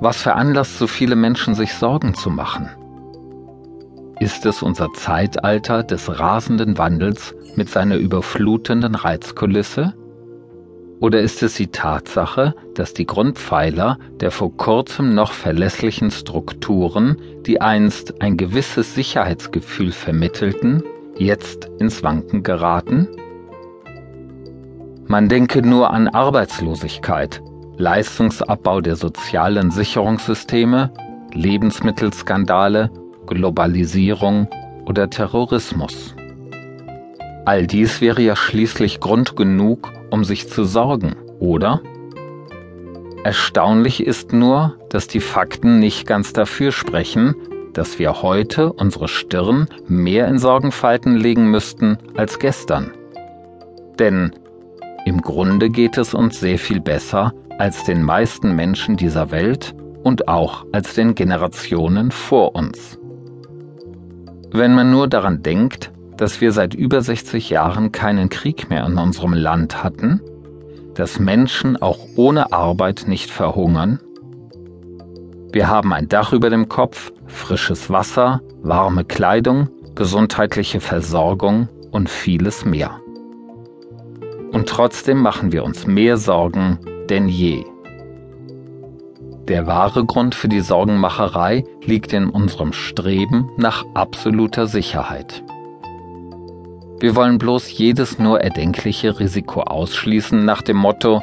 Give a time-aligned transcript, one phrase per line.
[0.00, 2.70] Was veranlasst so viele Menschen, sich Sorgen zu machen?
[4.20, 9.94] Ist es unser Zeitalter des rasenden Wandels mit seiner überflutenden Reizkulisse?
[11.00, 17.60] Oder ist es die Tatsache, dass die Grundpfeiler der vor kurzem noch verlässlichen Strukturen, die
[17.60, 20.82] einst ein gewisses Sicherheitsgefühl vermittelten,
[21.16, 23.08] jetzt ins Wanken geraten?
[25.06, 27.40] Man denke nur an Arbeitslosigkeit,
[27.78, 30.92] Leistungsabbau der sozialen Sicherungssysteme,
[31.32, 32.90] Lebensmittelskandale,
[33.26, 34.48] Globalisierung
[34.84, 36.16] oder Terrorismus.
[37.44, 41.80] All dies wäre ja schließlich Grund genug, um sich zu sorgen, oder?
[43.22, 47.36] Erstaunlich ist nur, dass die Fakten nicht ganz dafür sprechen,
[47.74, 52.90] dass wir heute unsere Stirn mehr in Sorgenfalten legen müssten als gestern.
[54.00, 54.32] Denn
[55.04, 60.28] im Grunde geht es uns sehr viel besser als den meisten Menschen dieser Welt und
[60.28, 62.98] auch als den Generationen vor uns.
[64.50, 68.96] Wenn man nur daran denkt, dass wir seit über 60 Jahren keinen Krieg mehr in
[68.96, 70.20] unserem Land hatten,
[70.94, 74.00] dass Menschen auch ohne Arbeit nicht verhungern.
[75.52, 82.64] Wir haben ein Dach über dem Kopf, frisches Wasser, warme Kleidung, gesundheitliche Versorgung und vieles
[82.64, 83.00] mehr.
[84.52, 86.78] Und trotzdem machen wir uns mehr Sorgen
[87.10, 87.64] denn je.
[89.48, 95.42] Der wahre Grund für die Sorgenmacherei liegt in unserem Streben nach absoluter Sicherheit.
[97.00, 101.22] Wir wollen bloß jedes nur erdenkliche Risiko ausschließen nach dem Motto,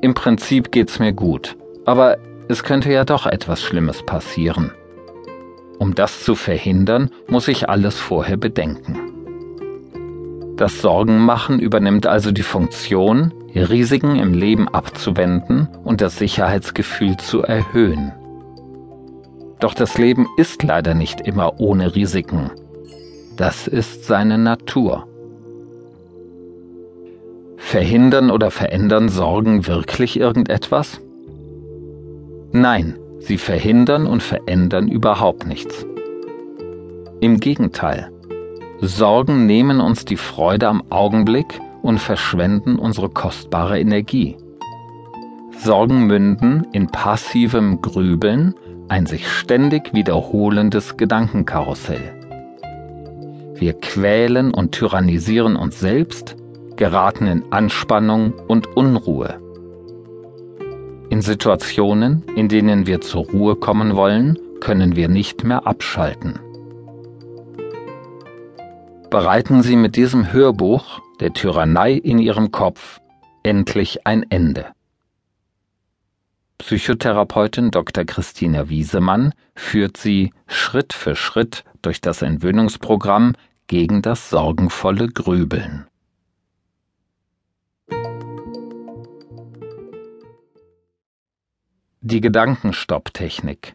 [0.00, 4.70] im Prinzip geht's mir gut, aber es könnte ja doch etwas Schlimmes passieren.
[5.78, 9.07] Um das zu verhindern, muss ich alles vorher bedenken.
[10.58, 18.12] Das Sorgenmachen übernimmt also die Funktion, Risiken im Leben abzuwenden und das Sicherheitsgefühl zu erhöhen.
[19.60, 22.50] Doch das Leben ist leider nicht immer ohne Risiken
[23.38, 25.06] das ist seine Natur.
[27.56, 31.00] Verhindern oder verändern Sorgen wirklich irgendetwas?
[32.50, 35.86] Nein, sie verhindern und verändern überhaupt nichts.
[37.20, 38.10] Im Gegenteil,
[38.80, 44.36] Sorgen nehmen uns die Freude am Augenblick und verschwenden unsere kostbare Energie.
[45.58, 48.54] Sorgen münden in passivem Grübeln,
[48.88, 52.14] ein sich ständig wiederholendes Gedankenkarussell.
[53.56, 56.36] Wir quälen und tyrannisieren uns selbst,
[56.76, 59.40] geraten in Anspannung und Unruhe.
[61.10, 66.38] In Situationen, in denen wir zur Ruhe kommen wollen, können wir nicht mehr abschalten.
[69.10, 73.00] Bereiten Sie mit diesem Hörbuch der Tyrannei in Ihrem Kopf
[73.42, 74.66] endlich ein Ende.
[76.58, 78.04] Psychotherapeutin Dr.
[78.04, 83.34] Christina Wiesemann führt Sie Schritt für Schritt durch das Entwöhnungsprogramm
[83.66, 85.86] gegen das sorgenvolle Grübeln.
[92.02, 93.74] Die Gedankenstopptechnik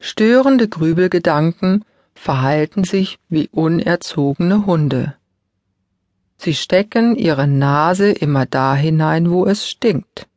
[0.00, 1.84] Störende Grübelgedanken
[2.20, 5.14] verhalten sich wie unerzogene Hunde.
[6.36, 10.28] Sie stecken ihre Nase immer da hinein, wo es stinkt.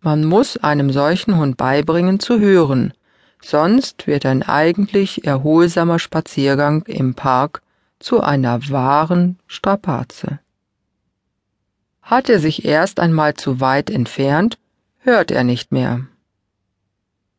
[0.00, 2.94] Man muss einem solchen Hund beibringen zu hören,
[3.40, 7.62] sonst wird ein eigentlich erholsamer Spaziergang im Park
[7.98, 10.38] zu einer wahren Strapaze.
[12.02, 14.58] Hat er sich erst einmal zu weit entfernt,
[15.00, 16.06] hört er nicht mehr.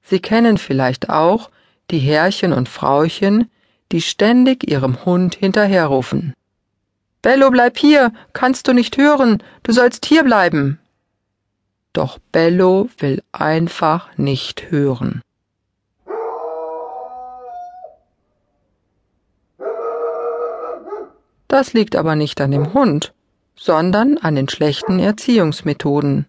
[0.02, 1.50] Sie kennen vielleicht auch
[1.94, 3.52] die Herrchen und Frauchen,
[3.92, 6.34] die ständig ihrem Hund hinterherrufen.
[7.22, 10.80] Bello, bleib hier, kannst du nicht hören, du sollst hier bleiben.
[11.94, 15.22] Doch Bello will einfach nicht hören.
[21.48, 23.14] Das liegt aber nicht an dem Hund,
[23.56, 26.26] sondern an den schlechten Erziehungsmethoden.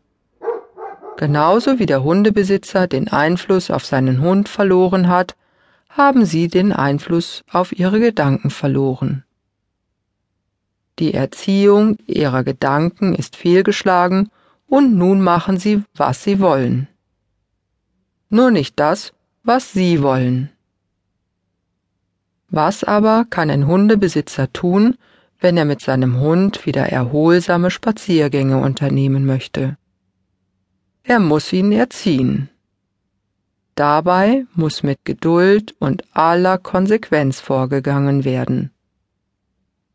[1.17, 5.35] Genauso wie der Hundebesitzer den Einfluss auf seinen Hund verloren hat,
[5.97, 9.23] haben sie den Einfluss auf ihre Gedanken verloren.
[10.99, 14.29] Die Erziehung ihrer Gedanken ist fehlgeschlagen
[14.67, 16.89] und nun machen sie, was sie wollen.
[18.29, 19.13] Nur nicht das,
[19.45, 20.51] was sie wollen.
[22.49, 24.97] Was aber kann ein Hundebesitzer tun,
[25.39, 29.77] wenn er mit seinem Hund wieder erholsame Spaziergänge unternehmen möchte.
[31.05, 32.49] Er muss ihn erziehen.
[33.75, 38.71] Dabei muss mit Geduld und aller Konsequenz vorgegangen werden.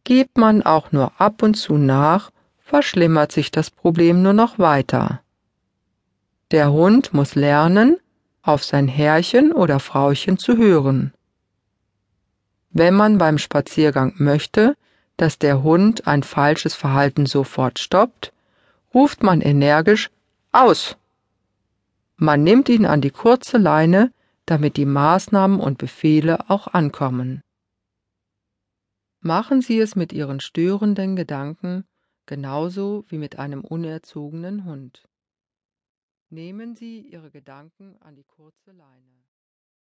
[0.03, 5.21] Gibt man auch nur ab und zu nach, verschlimmert sich das Problem nur noch weiter.
[6.51, 7.97] Der Hund muss lernen,
[8.41, 11.13] auf sein Herrchen oder Frauchen zu hören.
[12.71, 14.75] Wenn man beim Spaziergang möchte,
[15.17, 18.33] dass der Hund ein falsches Verhalten sofort stoppt,
[18.93, 20.09] ruft man energisch
[20.51, 20.97] aus.
[22.21, 24.13] Man nimmt ihn an die kurze Leine,
[24.45, 27.41] damit die Maßnahmen und Befehle auch ankommen.
[29.21, 31.85] Machen Sie es mit Ihren störenden Gedanken
[32.25, 35.07] genauso wie mit einem unerzogenen Hund.
[36.29, 39.28] Nehmen Sie Ihre Gedanken an die kurze Leine.